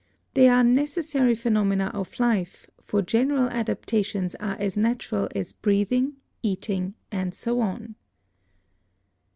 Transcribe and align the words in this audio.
They 0.33 0.47
are 0.47 0.63
necessary 0.63 1.35
phenomena 1.35 1.91
of 1.93 2.19
life, 2.19 2.65
for 2.81 3.03
general 3.03 3.47
adaptations 3.51 4.33
are 4.39 4.55
as 4.55 4.75
natural 4.75 5.29
as 5.35 5.53
breathing, 5.53 6.13
eating 6.41 6.95
and 7.11 7.35
so 7.35 7.59
on. 7.59 7.93